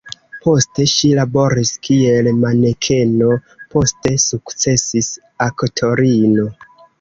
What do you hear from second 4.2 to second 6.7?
sukcesa aktorino.